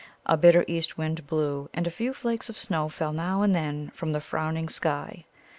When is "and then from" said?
3.43-4.13